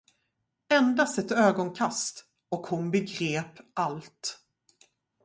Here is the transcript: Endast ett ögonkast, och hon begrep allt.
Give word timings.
Endast 0.69 1.17
ett 1.19 1.31
ögonkast, 1.31 2.25
och 2.49 2.67
hon 2.67 2.91
begrep 2.91 3.51
allt. 3.73 4.39